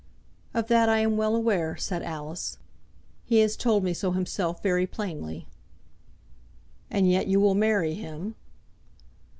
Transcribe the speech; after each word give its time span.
"Of 0.55 0.65
that 0.69 0.89
I 0.89 0.97
am 0.97 1.15
well 1.15 1.35
aware," 1.35 1.77
said 1.77 2.01
Alice. 2.01 2.57
"He 3.23 3.37
has 3.41 3.55
told 3.55 3.83
me 3.83 3.93
so 3.93 4.13
himself 4.13 4.63
very 4.63 4.87
plainly." 4.87 5.45
"And 6.89 7.07
yet 7.07 7.27
you 7.27 7.39
will 7.39 7.53
marry 7.53 7.93
him?" 7.93 8.33